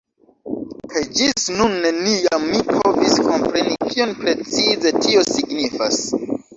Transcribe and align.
Kaj 0.93 1.03
ĝis 1.19 1.45
nun 1.57 1.75
neniam 1.83 2.49
mi 2.55 2.63
povis 2.71 3.21
kompreni 3.31 3.79
kion 3.87 4.19
precize 4.27 4.97
tio 5.03 5.29
signifas. 5.33 6.05